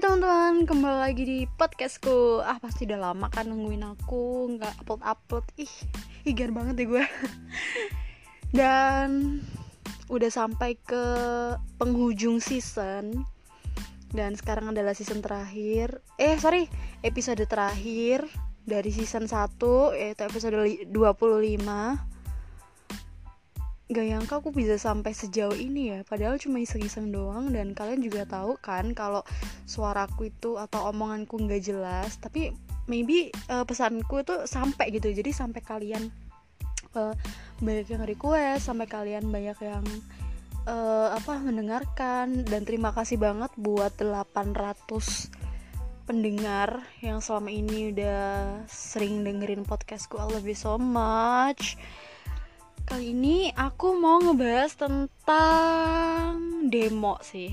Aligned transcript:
Hai 0.00 0.08
teman-teman, 0.08 0.64
kembali 0.64 0.96
lagi 0.96 1.22
di 1.28 1.38
podcastku. 1.44 2.40
Ah 2.40 2.56
pasti 2.56 2.88
udah 2.88 3.12
lama 3.12 3.28
kan 3.28 3.52
nungguin 3.52 3.84
aku 3.84 4.48
nggak 4.56 4.80
upload-upload. 4.80 5.44
Ih, 5.60 5.74
igan 6.24 6.56
banget 6.56 6.80
deh 6.80 6.88
gue 6.88 7.04
Dan 8.64 9.44
udah 10.08 10.30
sampai 10.32 10.80
ke 10.80 11.04
penghujung 11.76 12.40
season. 12.40 13.28
Dan 14.08 14.40
sekarang 14.40 14.72
adalah 14.72 14.96
season 14.96 15.20
terakhir. 15.20 16.00
Eh 16.16 16.40
sorry, 16.40 16.64
episode 17.04 17.44
terakhir 17.44 18.24
dari 18.64 18.88
season 18.96 19.28
1 19.28 19.52
Yaitu 20.00 20.22
episode 20.24 20.56
25 20.88 20.96
gak 23.90 24.06
nyangka 24.06 24.38
aku 24.38 24.54
bisa 24.54 24.78
sampai 24.78 25.10
sejauh 25.10 25.58
ini 25.58 25.90
ya. 25.90 25.98
Padahal 26.06 26.38
cuma 26.38 26.62
iseng-iseng 26.62 27.10
doang 27.10 27.50
dan 27.50 27.74
kalian 27.74 27.98
juga 27.98 28.22
tahu 28.22 28.54
kan 28.62 28.94
kalau 28.94 29.26
suaraku 29.66 30.30
itu 30.30 30.54
atau 30.54 30.94
omonganku 30.94 31.34
nggak 31.34 31.62
jelas 31.62 32.14
tapi 32.22 32.54
maybe 32.86 33.34
uh, 33.50 33.66
pesanku 33.66 34.22
itu 34.22 34.46
sampai 34.46 34.94
gitu. 34.94 35.10
Jadi 35.10 35.34
sampai 35.34 35.60
kalian 35.66 36.06
uh, 36.94 37.14
banyak 37.58 37.86
yang 37.90 38.06
request 38.06 38.70
sampai 38.70 38.86
kalian 38.86 39.26
banyak 39.26 39.58
yang 39.58 39.82
uh, 40.70 41.10
apa 41.10 41.42
mendengarkan. 41.42 42.46
Dan 42.46 42.62
terima 42.62 42.94
kasih 42.94 43.18
banget 43.18 43.50
buat 43.58 43.98
800 43.98 45.34
pendengar 46.06 46.86
yang 47.02 47.18
selama 47.18 47.50
ini 47.50 47.90
udah 47.90 48.62
sering 48.70 49.26
dengerin 49.26 49.66
podcastku. 49.66 50.14
I 50.14 50.30
love 50.30 50.46
you 50.46 50.54
so 50.54 50.78
much 50.78 51.74
Kali 52.86 53.12
ini 53.12 53.50
aku 53.52 53.96
mau 53.96 54.20
ngebahas 54.20 54.72
tentang 54.76 56.68
demo 56.68 57.16
sih. 57.20 57.52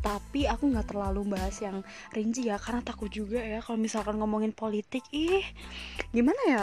Tapi 0.00 0.44
aku 0.44 0.68
nggak 0.68 0.92
terlalu 0.92 1.36
bahas 1.36 1.56
yang 1.64 1.80
rinci 2.12 2.52
ya 2.52 2.60
karena 2.60 2.84
takut 2.84 3.08
juga 3.08 3.40
ya 3.40 3.64
kalau 3.64 3.80
misalkan 3.80 4.18
ngomongin 4.20 4.52
politik. 4.52 5.04
Ih 5.14 5.44
gimana 6.10 6.42
ya? 6.46 6.62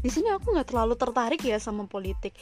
Di 0.00 0.12
sini 0.12 0.28
aku 0.28 0.52
nggak 0.52 0.68
terlalu 0.68 0.94
tertarik 1.00 1.40
ya 1.40 1.56
sama 1.56 1.88
politik. 1.88 2.36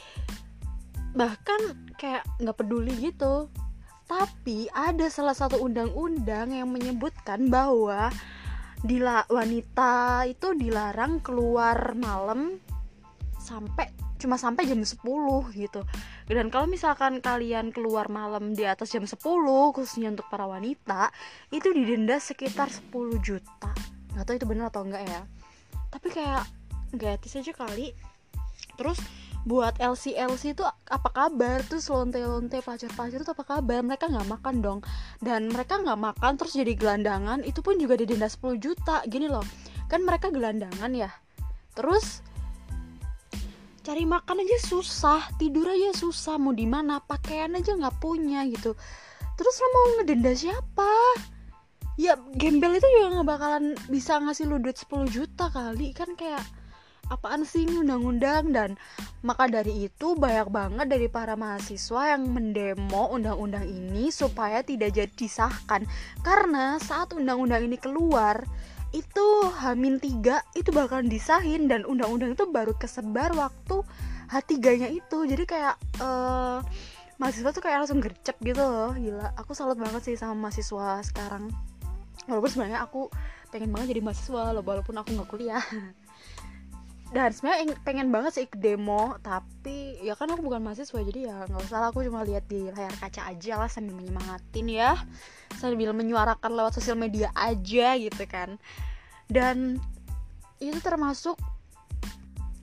Bahkan 1.15 1.93
kayak 1.95 2.23
nggak 2.43 2.57
peduli 2.59 2.93
gitu. 3.11 3.47
Tapi 4.03 4.67
ada 4.75 5.07
salah 5.07 5.33
satu 5.33 5.63
undang-undang 5.63 6.51
yang 6.51 6.67
menyebutkan 6.67 7.47
bahwa 7.47 8.11
dila 8.83 9.23
wanita 9.31 10.27
itu 10.27 10.51
dilarang 10.59 11.23
keluar 11.23 11.95
malam 11.95 12.59
sampai 13.39 14.02
cuma 14.23 14.39
sampai 14.39 14.63
jam 14.63 14.79
10 14.79 15.03
gitu. 15.51 15.83
Dan 16.31 16.47
kalau 16.47 16.71
misalkan 16.71 17.19
kalian 17.19 17.75
keluar 17.75 18.07
malam 18.07 18.55
di 18.55 18.63
atas 18.63 18.95
jam 18.95 19.03
10 19.03 19.19
khususnya 19.75 20.15
untuk 20.15 20.31
para 20.31 20.47
wanita 20.47 21.11
itu 21.51 21.67
didenda 21.75 22.15
sekitar 22.23 22.71
10 22.71 23.19
juta. 23.19 23.75
Nggak 24.15 24.23
tahu 24.23 24.35
itu 24.39 24.47
benar 24.47 24.71
atau 24.71 24.87
enggak 24.87 25.03
ya. 25.03 25.21
Tapi 25.91 26.07
kayak 26.07 26.47
gratis 26.95 27.35
aja 27.35 27.51
kali. 27.51 27.91
Terus 28.79 28.97
buat 29.43 29.75
LC 29.75 30.15
LC 30.15 30.55
itu 30.55 30.63
apa 30.63 31.09
kabar? 31.11 31.59
Tuh 31.67 31.83
lonte 31.91 32.23
lonte 32.23 32.63
pacar 32.63 32.87
pacar 32.95 33.19
itu 33.19 33.31
apa 33.35 33.43
kabar? 33.43 33.83
Mereka 33.83 34.07
nggak 34.07 34.27
makan 34.31 34.55
dong. 34.63 34.79
Dan 35.19 35.51
mereka 35.51 35.83
nggak 35.83 35.99
makan 35.99 36.39
terus 36.39 36.55
jadi 36.55 36.71
gelandangan 36.79 37.43
itu 37.43 37.59
pun 37.59 37.75
juga 37.75 37.99
didenda 37.99 38.31
10 38.31 38.55
juta. 38.63 39.03
Gini 39.03 39.27
loh 39.27 39.43
kan 39.91 40.01
mereka 40.01 40.31
gelandangan 40.33 40.89
ya. 40.95 41.11
Terus 41.77 42.25
cari 43.83 44.07
makan 44.07 44.47
aja 44.47 44.57
susah 44.63 45.27
tidur 45.35 45.67
aja 45.67 45.91
susah 45.91 46.39
mau 46.39 46.55
di 46.55 46.63
mana 46.63 47.03
pakaian 47.03 47.51
aja 47.51 47.75
nggak 47.75 47.99
punya 47.99 48.47
gitu. 48.47 48.79
Terus 49.35 49.55
lo 49.59 49.67
mau 49.75 49.85
ngedenda 49.99 50.31
siapa? 50.31 50.91
Ya 51.99 52.15
gembel 52.39 52.79
itu 52.79 52.87
juga 52.89 53.19
nggak 53.19 53.27
bakalan 53.27 53.65
bisa 53.91 54.17
ngasih 54.23 54.49
lu 54.49 54.57
duit 54.63 54.79
10 54.79 55.11
juta 55.11 55.51
kali. 55.51 55.91
Kan 55.91 56.15
kayak 56.15 56.41
apaan 57.11 57.43
sih 57.43 57.67
undang-undang? 57.67 58.55
Dan 58.55 58.79
maka 59.19 59.51
dari 59.51 59.91
itu 59.91 60.15
banyak 60.15 60.47
banget 60.47 60.87
dari 60.87 61.11
para 61.11 61.35
mahasiswa 61.35 62.15
yang 62.15 62.31
mendemo 62.31 63.11
undang-undang 63.11 63.67
ini 63.67 64.09
supaya 64.15 64.63
tidak 64.63 64.95
jadi 64.95 65.11
disahkan. 65.11 65.83
Karena 66.23 66.79
saat 66.79 67.11
undang-undang 67.11 67.67
ini 67.67 67.75
keluar 67.75 68.41
itu 68.93 69.27
Hamin 69.59 69.97
tiga 69.97 70.45
itu 70.53 70.69
bakalan 70.69 71.09
disahin 71.09 71.65
dan 71.65 71.83
undang-undang 71.83 72.37
itu 72.37 72.45
baru 72.45 72.77
kesebar 72.77 73.33
waktu 73.33 73.81
H3 74.29 74.53
nya 74.79 74.89
itu. 74.93 75.17
Jadi 75.25 75.43
kayak 75.49 75.75
uh, 75.97 76.61
mahasiswa 77.17 77.49
tuh 77.49 77.61
kayak 77.65 77.85
langsung 77.85 77.99
gercep 77.99 78.37
gitu 78.45 78.61
loh. 78.61 78.93
Gila 78.93 79.33
aku 79.33 79.57
salut 79.57 79.77
banget 79.81 80.05
sih 80.05 80.15
sama 80.15 80.47
mahasiswa 80.47 81.01
sekarang. 81.01 81.49
Walaupun 82.29 82.49
sebenarnya 82.53 82.85
aku 82.85 83.09
pengen 83.53 83.69
banget 83.69 83.93
jadi 83.93 84.01
mahasiswa 84.01 84.43
loh 84.49 84.65
walaupun 84.65 84.97
aku 84.97 85.09
nggak 85.13 85.29
kuliah 85.29 85.61
dan 87.13 87.29
sebenarnya 87.29 87.77
pengen 87.85 88.09
banget 88.09 88.31
sih 88.33 88.47
demo 88.57 89.21
tapi 89.21 90.01
ya 90.01 90.17
kan 90.17 90.33
aku 90.33 90.41
bukan 90.41 90.65
mahasiswa 90.65 90.97
jadi 90.97 91.29
ya 91.29 91.35
nggak 91.45 91.61
usah 91.61 91.93
aku 91.93 92.01
cuma 92.09 92.25
lihat 92.25 92.49
di 92.49 92.73
layar 92.73 92.89
kaca 92.97 93.29
aja 93.29 93.61
lah 93.61 93.69
sambil 93.69 93.93
menyemangatin 94.01 94.65
ya. 94.65 94.97
Sambil 95.61 95.93
menyuarakan 95.93 96.57
lewat 96.57 96.81
sosial 96.81 96.97
media 96.97 97.29
aja 97.37 97.93
gitu 98.01 98.25
kan. 98.25 98.57
Dan 99.29 99.77
itu 100.57 100.81
termasuk 100.81 101.37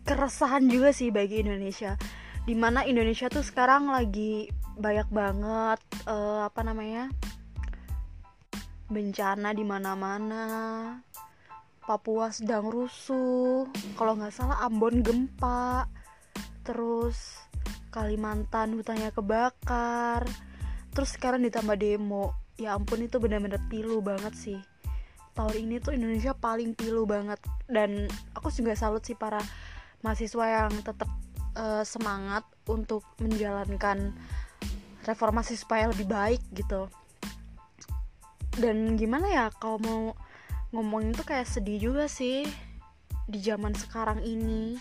keresahan 0.03 0.67
juga 0.67 0.91
sih 0.91 1.15
bagi 1.15 1.47
Indonesia. 1.47 1.95
Di 2.43 2.59
mana 2.59 2.83
Indonesia 2.83 3.31
tuh 3.31 3.47
sekarang 3.47 3.87
lagi 3.87 4.51
banyak 4.75 5.07
banget 5.15 5.79
uh, 6.11 6.51
apa 6.51 6.61
namanya 6.67 7.07
bencana 8.91 9.55
di 9.55 9.63
mana-mana 9.63 10.45
Papua 11.91 12.31
sedang 12.31 12.71
rusuh. 12.71 13.67
Kalau 13.99 14.15
nggak 14.15 14.31
salah 14.31 14.63
Ambon 14.63 15.03
gempa. 15.03 15.91
Terus 16.63 17.51
Kalimantan 17.91 18.79
hutannya 18.79 19.11
kebakar. 19.11 20.23
Terus 20.95 21.19
sekarang 21.19 21.43
ditambah 21.43 21.75
demo. 21.75 22.39
Ya 22.55 22.79
ampun 22.79 23.03
itu 23.03 23.19
benar-benar 23.19 23.59
pilu 23.67 23.99
banget 23.99 24.31
sih. 24.39 24.59
Tahun 25.35 25.51
ini 25.59 25.83
tuh 25.83 25.99
Indonesia 25.99 26.31
paling 26.31 26.79
pilu 26.79 27.11
banget. 27.11 27.43
Dan 27.67 28.07
aku 28.39 28.55
juga 28.55 28.79
salut 28.79 29.03
sih 29.03 29.19
para 29.19 29.43
mahasiswa 30.07 30.47
yang 30.47 30.71
tetap 30.87 31.11
uh, 31.59 31.83
semangat 31.83 32.47
untuk 32.71 33.03
menjalankan 33.19 34.15
reformasi 35.03 35.59
supaya 35.59 35.91
lebih 35.91 36.07
baik 36.07 36.43
gitu. 36.55 36.87
Dan 38.55 38.95
gimana 38.95 39.27
ya 39.27 39.45
kalau 39.51 39.83
mau 39.83 40.03
ngomongin 40.71 41.15
tuh 41.15 41.27
kayak 41.27 41.47
sedih 41.47 41.91
juga 41.91 42.07
sih 42.07 42.47
di 43.31 43.39
zaman 43.39 43.75
sekarang 43.75 44.23
ini. 44.23 44.79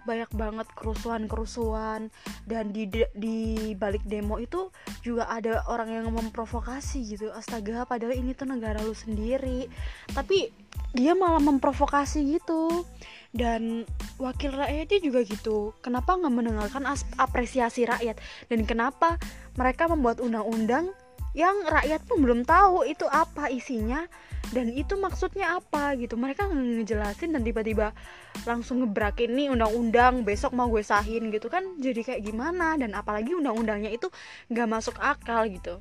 Banyak 0.00 0.32
banget 0.32 0.64
kerusuhan-kerusuhan 0.74 2.08
dan 2.48 2.64
di 2.72 2.88
di 3.12 3.36
balik 3.76 4.00
demo 4.08 4.40
itu 4.40 4.72
juga 5.04 5.28
ada 5.28 5.60
orang 5.68 5.92
yang 5.92 6.06
memprovokasi 6.08 7.04
gitu. 7.04 7.28
Astaga 7.36 7.84
padahal 7.84 8.16
ini 8.16 8.32
tuh 8.32 8.48
negara 8.48 8.80
lu 8.80 8.96
sendiri. 8.96 9.68
Tapi 10.16 10.50
dia 10.96 11.12
malah 11.12 11.38
memprovokasi 11.38 12.40
gitu. 12.40 12.88
Dan 13.30 13.86
wakil 14.18 14.56
rakyatnya 14.56 14.98
juga 15.04 15.20
gitu. 15.22 15.76
Kenapa 15.84 16.16
nggak 16.18 16.34
mendengarkan 16.34 16.82
apresiasi 17.20 17.86
rakyat? 17.86 18.18
Dan 18.50 18.66
kenapa 18.66 19.20
mereka 19.54 19.86
membuat 19.86 20.18
undang-undang 20.18 20.90
yang 21.30 21.62
rakyat 21.62 22.02
pun 22.10 22.18
belum 22.26 22.42
tahu 22.42 22.82
itu 22.90 23.06
apa 23.06 23.46
isinya 23.54 24.02
dan 24.50 24.66
itu 24.74 24.98
maksudnya 24.98 25.62
apa 25.62 25.94
gitu. 25.94 26.18
Mereka 26.18 26.50
ngejelasin 26.50 27.36
dan 27.36 27.46
tiba-tiba 27.46 27.94
langsung 28.42 28.82
ngebrakin 28.82 29.30
nih 29.30 29.52
undang-undang 29.54 30.26
besok 30.26 30.56
mau 30.58 30.66
gue 30.66 30.82
sahin 30.82 31.30
gitu 31.30 31.46
kan. 31.46 31.62
Jadi 31.78 32.02
kayak 32.02 32.22
gimana? 32.26 32.74
Dan 32.74 32.98
apalagi 32.98 33.36
undang-undangnya 33.36 33.94
itu 33.94 34.10
nggak 34.50 34.68
masuk 34.68 34.98
akal 34.98 35.46
gitu. 35.46 35.78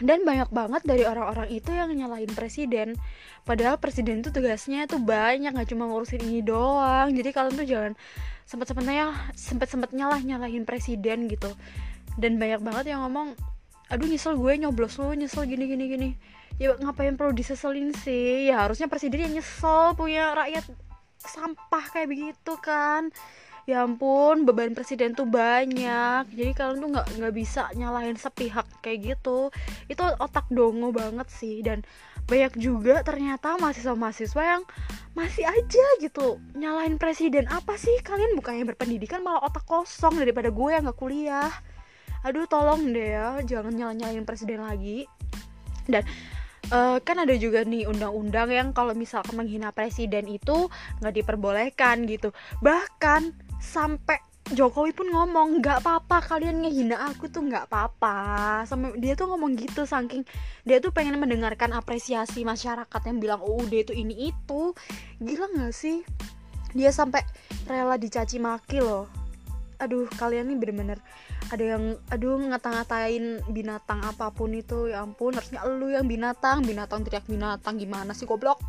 Dan 0.00 0.24
banyak 0.24 0.48
banget 0.48 0.80
dari 0.88 1.04
orang-orang 1.04 1.52
itu 1.52 1.76
yang 1.76 1.92
nyalahin 1.92 2.32
presiden. 2.32 2.96
Padahal 3.44 3.76
presiden 3.76 4.24
itu 4.24 4.32
tugasnya 4.32 4.88
tuh 4.88 4.96
banyak 4.96 5.52
nggak 5.52 5.68
cuma 5.68 5.92
ngurusin 5.92 6.24
ini 6.24 6.40
doang. 6.40 7.12
Jadi 7.12 7.28
kalian 7.36 7.52
tuh 7.52 7.68
jangan 7.68 7.92
sempet 8.48 8.72
sempetnya 8.72 9.12
sempet 9.36 9.68
sempetnya 9.68 10.08
lah 10.08 10.20
nyalahin 10.24 10.64
presiden 10.64 11.28
gitu. 11.28 11.52
Dan 12.16 12.40
banyak 12.40 12.64
banget 12.64 12.96
yang 12.96 13.04
ngomong 13.04 13.36
aduh 13.90 14.06
nyesel 14.06 14.38
gue 14.38 14.52
nyoblos 14.62 14.96
lu 15.02 15.10
nyesel 15.18 15.44
gini 15.50 15.66
gini 15.66 15.84
gini. 15.90 16.10
Ya 16.62 16.78
ngapain 16.78 17.18
perlu 17.18 17.34
diseselin 17.34 17.90
sih? 17.90 18.46
Ya 18.46 18.62
harusnya 18.62 18.86
presiden 18.86 19.26
yang 19.26 19.34
nyesel 19.42 19.98
punya 19.98 20.30
rakyat 20.38 20.64
sampah 21.18 21.84
kayak 21.90 22.08
begitu 22.08 22.54
kan. 22.62 23.10
Ya 23.68 23.84
ampun 23.84 24.46
beban 24.46 24.72
presiden 24.72 25.18
tuh 25.18 25.26
banyak. 25.26 26.30
Jadi 26.30 26.50
kalian 26.54 26.78
tuh 26.78 26.90
nggak 26.94 27.06
nggak 27.18 27.34
bisa 27.34 27.66
nyalahin 27.74 28.14
sepihak 28.14 28.66
kayak 28.80 29.14
gitu. 29.14 29.50
Itu 29.90 30.02
otak 30.22 30.46
dongo 30.54 30.94
banget 30.94 31.26
sih. 31.28 31.60
Dan 31.60 31.82
banyak 32.30 32.54
juga 32.62 33.02
ternyata 33.02 33.58
mahasiswa-mahasiswa 33.58 34.42
yang 34.42 34.62
masih 35.18 35.50
aja 35.50 35.86
gitu 35.98 36.38
nyalahin 36.54 36.94
presiden. 36.94 37.50
Apa 37.50 37.74
sih? 37.74 37.98
Kalian 38.06 38.38
bukannya 38.38 38.64
berpendidikan 38.70 39.26
malah 39.26 39.50
otak 39.50 39.66
kosong 39.66 40.14
daripada 40.22 40.54
gue 40.54 40.70
yang 40.70 40.86
nggak 40.86 40.98
kuliah 40.98 41.50
aduh 42.20 42.44
tolong 42.44 42.92
deh 42.92 43.16
ya 43.16 43.40
jangan 43.44 43.72
nyala 43.72 43.94
nyalain 43.96 44.26
presiden 44.28 44.64
lagi. 44.64 45.08
Dan 45.88 46.04
uh, 46.70 46.98
kan 47.00 47.16
ada 47.18 47.34
juga 47.34 47.64
nih 47.64 47.88
undang-undang 47.88 48.52
yang 48.52 48.68
kalau 48.76 48.92
misalkan 48.92 49.40
menghina 49.40 49.72
presiden 49.72 50.28
itu 50.28 50.68
nggak 51.00 51.14
diperbolehkan 51.16 52.04
gitu. 52.04 52.30
Bahkan 52.60 53.34
sampai 53.58 54.20
Jokowi 54.50 54.90
pun 54.90 55.06
ngomong 55.14 55.62
nggak 55.62 55.78
apa-apa 55.86 56.26
kalian 56.26 56.66
ngehina 56.66 56.98
aku 57.06 57.30
tuh 57.30 57.46
nggak 57.46 57.70
apa-apa. 57.70 58.18
Sampai 58.66 58.98
dia 58.98 59.14
tuh 59.14 59.30
ngomong 59.30 59.54
gitu 59.54 59.86
saking 59.86 60.26
dia 60.66 60.82
tuh 60.82 60.90
pengen 60.90 61.22
mendengarkan 61.22 61.70
apresiasi 61.70 62.42
masyarakat 62.42 63.02
yang 63.06 63.18
bilang 63.22 63.40
oh 63.46 63.62
dia 63.70 63.86
itu 63.86 63.94
ini 63.94 64.34
itu. 64.34 64.74
Gila 65.22 65.54
nggak 65.54 65.70
sih? 65.70 66.02
Dia 66.74 66.90
sampai 66.90 67.22
rela 67.70 67.94
dicaci 67.94 68.42
maki 68.42 68.82
loh. 68.82 69.06
Aduh 69.78 70.10
kalian 70.18 70.50
nih 70.50 70.58
bener-bener 70.58 70.98
ada 71.48 71.64
yang 71.64 71.96
aduh 72.12 72.36
ngata-ngatain 72.36 73.40
binatang 73.48 74.04
apa 74.04 74.28
pun 74.30 74.52
itu 74.52 74.92
ya 74.92 75.02
ampun 75.02 75.32
harusnya 75.32 75.64
lu 75.66 75.88
yang 75.88 76.04
binatang 76.04 76.62
binatang 76.62 77.02
teriak 77.02 77.24
binatang 77.24 77.80
gimana 77.80 78.12
sih 78.12 78.28
goblok? 78.28 78.60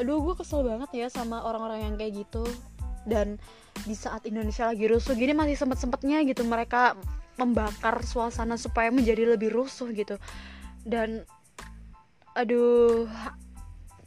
Aduh 0.00 0.24
gue 0.24 0.34
kesel 0.40 0.64
banget 0.64 0.90
ya 0.96 1.06
sama 1.12 1.44
orang-orang 1.44 1.92
yang 1.92 1.94
kayak 2.00 2.24
gitu. 2.24 2.48
Dan 3.04 3.36
di 3.84 3.96
saat 3.96 4.24
Indonesia 4.24 4.68
lagi 4.68 4.84
rusuh 4.88 5.16
gini 5.16 5.32
masih 5.36 5.56
sempet-sempetnya 5.56 6.24
gitu 6.24 6.44
mereka 6.44 6.96
membakar 7.40 8.04
suasana 8.04 8.60
supaya 8.60 8.92
menjadi 8.92 9.36
lebih 9.36 9.52
rusuh 9.52 9.88
gitu. 9.92 10.16
Dan 10.82 11.24
aduh 12.34 13.06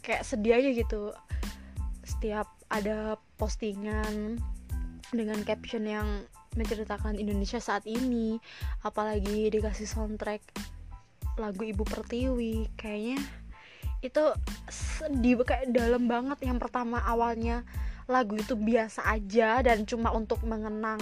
kayak 0.04 0.26
sedih 0.28 0.60
aja 0.60 0.70
gitu. 0.76 1.16
Setiap 2.04 2.52
ada 2.68 3.16
postingan 3.38 4.42
dengan 5.14 5.40
caption 5.46 5.86
yang 5.86 6.10
menceritakan 6.56 7.18
Indonesia 7.18 7.60
saat 7.62 7.86
ini. 7.86 8.38
Apalagi 8.82 9.50
dikasih 9.50 9.88
soundtrack 9.90 10.42
lagu 11.38 11.64
Ibu 11.66 11.84
Pertiwi. 11.86 12.74
Kayaknya 12.78 13.20
itu 14.04 14.24
sedih 14.70 15.42
kayak 15.42 15.72
dalam 15.72 16.06
banget. 16.06 16.44
Yang 16.44 16.60
pertama 16.70 17.02
awalnya 17.04 17.64
lagu 18.08 18.36
itu 18.36 18.54
biasa 18.60 19.08
aja 19.08 19.64
dan 19.64 19.88
cuma 19.88 20.12
untuk 20.12 20.44
mengenang 20.44 21.00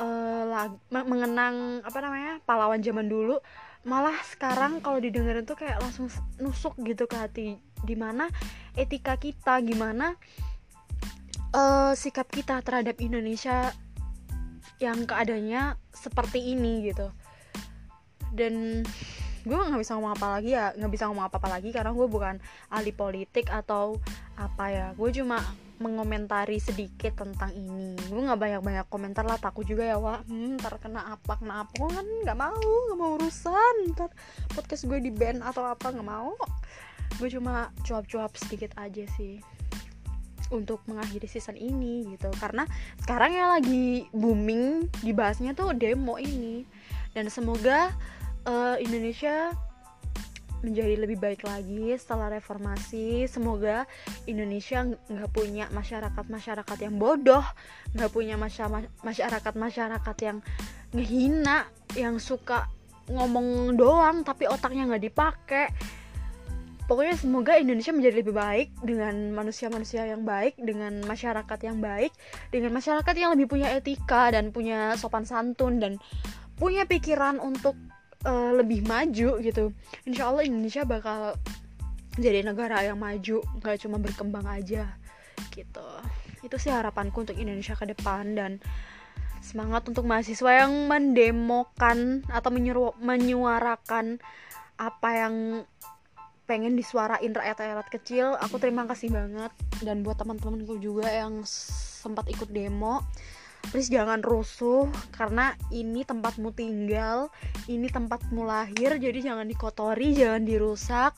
uh, 0.00 0.42
lag, 0.48 0.72
mengenang 0.88 1.84
apa 1.84 1.98
namanya 2.00 2.40
pahlawan 2.48 2.80
zaman 2.80 3.06
dulu. 3.06 3.36
Malah 3.82 4.14
sekarang 4.30 4.78
kalau 4.78 5.02
didengerin 5.02 5.42
tuh 5.42 5.58
kayak 5.58 5.82
langsung 5.82 6.06
nusuk 6.38 6.78
gitu 6.86 7.04
ke 7.10 7.16
hati. 7.18 7.48
Di 7.82 7.98
mana 7.98 8.30
etika 8.78 9.18
kita 9.18 9.58
gimana 9.60 10.14
uh, 11.52 11.92
sikap 11.92 12.30
kita 12.32 12.62
terhadap 12.64 12.96
Indonesia 13.02 13.74
yang 14.82 15.06
keadaannya 15.06 15.78
seperti 15.94 16.52
ini 16.52 16.90
gitu. 16.90 17.08
Dan 18.34 18.84
gue 19.42 19.58
nggak 19.58 19.82
bisa 19.82 19.98
ngomong 19.98 20.14
apa 20.14 20.38
lagi 20.38 20.54
ya 20.54 20.70
nggak 20.78 20.92
bisa 20.94 21.10
ngomong 21.10 21.26
apa 21.26 21.42
apa 21.42 21.58
lagi 21.58 21.74
karena 21.74 21.90
gue 21.90 22.06
bukan 22.06 22.38
ahli 22.70 22.90
politik 22.90 23.48
atau 23.48 24.02
apa 24.34 24.64
ya. 24.68 24.86
Gue 24.98 25.14
cuma 25.14 25.38
mengomentari 25.82 26.62
sedikit 26.62 27.18
tentang 27.18 27.50
ini. 27.54 27.98
Gue 28.10 28.22
nggak 28.22 28.38
banyak 28.38 28.60
banyak 28.62 28.86
komentar 28.90 29.26
lah 29.26 29.38
takut 29.38 29.66
juga 29.66 29.86
ya 29.86 29.98
wah 29.98 30.22
hmm, 30.26 30.58
ntar 30.58 30.78
kena 30.82 31.14
apa 31.14 31.38
kena 31.38 31.66
apa. 31.66 31.72
Gue 31.78 31.90
kan 31.90 32.06
nggak 32.06 32.38
mau 32.38 32.58
nggak 32.90 32.98
mau 32.98 33.10
urusan. 33.18 33.74
Ntar 33.94 34.10
podcast 34.54 34.86
gue 34.86 34.98
di 34.98 35.10
band 35.14 35.42
atau 35.42 35.66
apa 35.66 35.90
nggak 35.90 36.06
mau. 36.06 36.34
Gue 37.20 37.28
cuma 37.30 37.70
cuap-cuap 37.86 38.34
sedikit 38.34 38.74
aja 38.80 39.06
sih 39.14 39.38
untuk 40.52 40.84
mengakhiri 40.84 41.24
season 41.24 41.56
ini 41.56 42.04
gitu. 42.12 42.28
Karena 42.36 42.68
sekarang 43.00 43.32
yang 43.32 43.48
lagi 43.56 44.06
booming 44.12 44.92
dibahasnya 45.00 45.56
tuh 45.56 45.72
demo 45.72 46.20
ini. 46.20 46.68
Dan 47.16 47.32
semoga 47.32 47.88
uh, 48.44 48.76
Indonesia 48.76 49.52
menjadi 50.62 50.94
lebih 50.94 51.18
baik 51.18 51.42
lagi 51.42 51.96
setelah 51.98 52.30
reformasi. 52.30 53.26
Semoga 53.26 53.84
Indonesia 54.30 54.86
nggak 54.86 55.30
punya 55.34 55.66
masyarakat 55.74 56.24
masyarakat 56.30 56.78
yang 56.78 56.96
bodoh 56.96 57.42
nggak 57.92 58.10
punya 58.14 58.38
masyarakat 58.38 59.54
masyarakat 59.58 60.16
yang 60.22 60.38
ngehina 60.94 61.66
yang 61.98 62.16
suka 62.22 62.70
ngomong 63.10 63.74
doang 63.74 64.22
tapi 64.22 64.46
otaknya 64.46 64.86
nggak 64.86 65.04
dipakai 65.04 65.66
pokoknya 66.92 67.16
semoga 67.16 67.56
Indonesia 67.56 67.88
menjadi 67.88 68.20
lebih 68.20 68.36
baik 68.36 68.68
dengan 68.84 69.32
manusia-manusia 69.32 70.04
yang 70.04 70.28
baik 70.28 70.60
dengan 70.60 71.00
masyarakat 71.08 71.58
yang 71.64 71.80
baik 71.80 72.12
dengan 72.52 72.68
masyarakat 72.76 73.14
yang 73.16 73.32
lebih 73.32 73.48
punya 73.48 73.72
etika 73.72 74.28
dan 74.28 74.52
punya 74.52 74.92
sopan 75.00 75.24
santun 75.24 75.80
dan 75.80 75.96
punya 76.60 76.84
pikiran 76.84 77.40
untuk 77.40 77.80
uh, 78.28 78.52
lebih 78.52 78.84
maju 78.84 79.40
gitu. 79.40 79.72
Insya 80.04 80.28
Allah 80.28 80.44
Indonesia 80.44 80.84
bakal 80.84 81.40
jadi 82.20 82.44
negara 82.44 82.84
yang 82.84 83.00
maju 83.00 83.40
nggak 83.40 83.88
cuma 83.88 83.96
berkembang 83.96 84.44
aja 84.44 84.92
gitu. 85.48 85.88
Itu 86.44 86.60
sih 86.60 86.76
harapanku 86.76 87.24
untuk 87.24 87.40
Indonesia 87.40 87.72
ke 87.72 87.88
depan 87.88 88.36
dan 88.36 88.60
semangat 89.40 89.88
untuk 89.88 90.04
mahasiswa 90.04 90.68
yang 90.68 90.92
mendemokan 90.92 92.20
atau 92.28 92.52
menyuarakan 93.00 94.20
apa 94.76 95.08
yang 95.16 95.64
pengen 96.52 96.76
disuarain 96.76 97.32
rakyat-rakyat 97.32 97.88
kecil 97.88 98.36
aku 98.36 98.60
terima 98.60 98.84
kasih 98.84 99.08
banget. 99.08 99.48
Dan 99.80 100.04
buat 100.04 100.20
teman-temanku 100.20 100.76
juga 100.76 101.08
yang 101.08 101.40
sempat 101.48 102.28
ikut 102.28 102.52
demo 102.52 103.00
please 103.72 103.88
jangan 103.88 104.20
rusuh 104.26 104.90
karena 105.14 105.54
ini 105.70 106.02
tempatmu 106.02 106.50
tinggal 106.50 107.30
ini 107.70 107.86
tempatmu 107.86 108.42
lahir 108.42 108.98
jadi 108.98 109.32
jangan 109.32 109.48
dikotori 109.48 110.12
jangan 110.12 110.44
dirusak. 110.44 111.16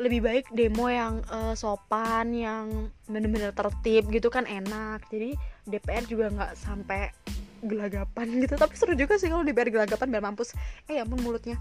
Lebih 0.00 0.18
baik 0.24 0.44
demo 0.50 0.90
yang 0.90 1.22
uh, 1.30 1.54
sopan 1.54 2.34
yang 2.34 2.90
bener-bener 3.06 3.54
tertib 3.54 4.10
gitu 4.10 4.34
kan 4.34 4.50
enak. 4.50 5.06
Jadi 5.14 5.38
DPR 5.68 6.04
juga 6.10 6.26
nggak 6.32 6.52
sampai 6.58 7.14
gelagapan 7.60 8.40
gitu 8.40 8.56
tapi 8.56 8.72
seru 8.74 8.96
juga 8.96 9.20
sih 9.20 9.28
kalau 9.30 9.46
DPR 9.46 9.70
gelagapan 9.70 10.10
biar 10.10 10.24
mampus. 10.26 10.58
Eh 10.90 10.98
ya 10.98 11.06
ampun 11.06 11.22
mulutnya 11.22 11.54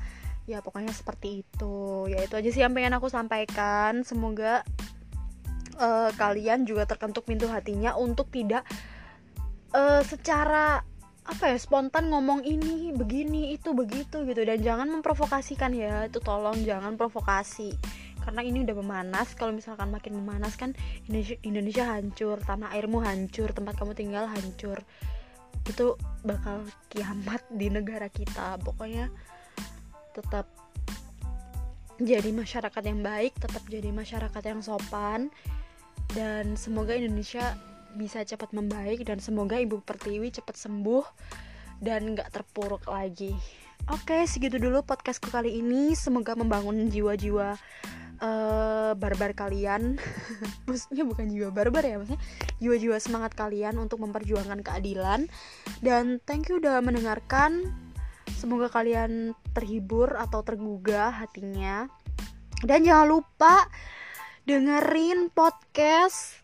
ya 0.50 0.66
pokoknya 0.66 0.90
seperti 0.90 1.46
itu. 1.46 2.10
Ya 2.10 2.26
itu 2.26 2.34
aja 2.34 2.50
sih 2.50 2.62
yang 2.66 2.74
pengen 2.74 2.98
aku 2.98 3.06
sampaikan. 3.06 4.02
Semoga 4.02 4.66
uh, 5.78 6.10
kalian 6.18 6.66
juga 6.66 6.90
terkentuk 6.90 7.30
pintu 7.30 7.46
hatinya 7.46 7.94
untuk 7.94 8.34
tidak 8.34 8.66
uh, 9.78 10.02
secara 10.02 10.82
apa 11.30 11.54
ya 11.54 11.62
spontan 11.62 12.10
ngomong 12.10 12.42
ini 12.42 12.90
begini 12.90 13.54
itu 13.54 13.78
begitu 13.78 14.26
gitu. 14.26 14.42
Dan 14.42 14.66
jangan 14.66 14.90
memprovokasikan 14.90 15.70
ya 15.78 16.10
itu 16.10 16.18
tolong 16.18 16.58
jangan 16.66 16.98
provokasi. 16.98 17.78
Karena 18.26 18.42
ini 18.42 18.66
udah 18.66 18.76
memanas. 18.82 19.38
Kalau 19.38 19.54
misalkan 19.54 19.94
makin 19.94 20.18
memanas 20.18 20.58
kan 20.58 20.74
Indonesia, 21.06 21.38
Indonesia 21.46 21.86
hancur 21.86 22.42
tanah 22.42 22.74
airmu 22.74 23.06
hancur 23.06 23.54
tempat 23.54 23.78
kamu 23.78 23.94
tinggal 23.94 24.26
hancur. 24.26 24.82
Itu 25.70 26.02
bakal 26.26 26.66
kiamat 26.90 27.46
di 27.54 27.70
negara 27.70 28.10
kita. 28.10 28.58
Pokoknya 28.66 29.14
tetap 30.14 30.50
jadi 32.00 32.32
masyarakat 32.32 32.84
yang 32.86 33.04
baik 33.04 33.36
tetap 33.38 33.64
jadi 33.68 33.92
masyarakat 33.92 34.44
yang 34.46 34.64
sopan 34.64 35.28
dan 36.16 36.58
semoga 36.58 36.96
Indonesia 36.96 37.60
bisa 37.94 38.22
cepat 38.26 38.54
membaik 38.54 39.06
dan 39.06 39.18
semoga 39.22 39.58
Ibu 39.58 39.82
Pertiwi 39.82 40.30
cepat 40.34 40.56
sembuh 40.58 41.06
dan 41.80 42.14
gak 42.14 42.36
terpuruk 42.36 42.86
lagi. 42.86 43.34
Oke, 43.90 44.28
segitu 44.28 44.60
dulu 44.60 44.84
podcastku 44.84 45.32
kali 45.32 45.64
ini. 45.64 45.96
Semoga 45.96 46.36
membangun 46.36 46.92
jiwa-jiwa 46.92 47.56
uh, 48.22 48.92
barbar 48.94 49.32
kalian. 49.34 49.98
maksudnya 50.68 51.08
bukan 51.08 51.32
jiwa 51.32 51.50
barbar 51.50 51.82
ya, 51.88 51.96
maksudnya 51.98 52.22
jiwa-jiwa 52.60 52.98
semangat 53.00 53.34
kalian 53.34 53.80
untuk 53.80 54.04
memperjuangkan 54.04 54.62
keadilan. 54.62 55.26
Dan 55.82 56.20
thank 56.28 56.52
you 56.52 56.60
udah 56.60 56.84
mendengarkan. 56.84 57.74
Semoga 58.40 58.72
kalian 58.72 59.36
terhibur 59.52 60.16
atau 60.16 60.40
tergugah 60.48 61.12
hatinya. 61.12 61.92
Dan 62.64 62.88
jangan 62.88 63.20
lupa 63.20 63.68
dengerin 64.48 65.28
podcast 65.28 66.39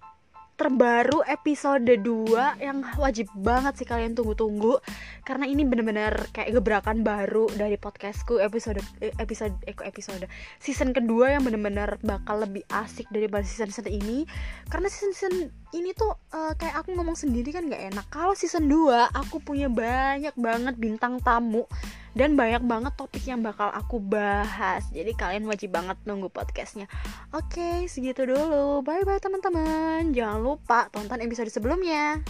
terbaru 0.56 1.20
episode 1.28 1.84
2 1.84 2.64
yang 2.64 2.80
wajib 2.96 3.28
banget 3.36 3.76
sih 3.76 3.88
kalian 3.88 4.16
tunggu-tunggu. 4.16 4.80
Karena 5.28 5.44
ini 5.44 5.68
bener-bener 5.68 6.32
kayak 6.32 6.56
gebrakan 6.56 7.04
baru 7.04 7.52
dari 7.52 7.76
podcastku 7.76 8.40
episode 8.40 8.80
eh, 9.04 9.12
episode 9.20 9.52
eh, 9.68 9.76
episode? 9.84 10.24
Season 10.64 10.96
kedua 10.96 11.36
yang 11.36 11.44
bener-bener 11.44 12.00
bakal 12.02 12.48
lebih 12.48 12.64
asik 12.72 13.12
daripada 13.12 13.44
season 13.44 13.68
season 13.68 13.92
ini. 13.92 14.24
Karena 14.72 14.88
season 14.88 15.12
season 15.12 15.36
ini 15.76 15.92
tuh 15.92 16.16
uh, 16.32 16.56
kayak 16.56 16.88
aku 16.88 16.96
ngomong 16.96 17.20
sendiri 17.20 17.52
kan 17.52 17.68
gak 17.68 17.92
enak. 17.92 18.08
Kalau 18.08 18.32
season 18.32 18.72
2 18.72 19.12
aku 19.12 19.44
punya 19.44 19.68
banyak 19.68 20.34
banget 20.40 20.80
bintang 20.80 21.20
tamu 21.20 21.68
dan 22.16 22.40
banyak 22.40 22.64
banget 22.64 22.96
topik 22.96 23.28
yang 23.28 23.44
bakal 23.44 23.68
aku 23.70 24.00
bahas. 24.00 24.88
Jadi 24.96 25.12
kalian 25.14 25.46
wajib 25.46 25.76
banget 25.76 26.00
nunggu 26.08 26.32
podcastnya. 26.32 26.88
Oke 27.36 27.86
segitu 27.92 28.24
dulu. 28.24 28.80
Bye 28.82 29.04
bye 29.04 29.20
teman-teman. 29.20 30.16
Jangan 30.16 30.40
lupa 30.40 30.88
tonton 30.90 31.20
episode 31.20 31.52
sebelumnya 31.52 32.24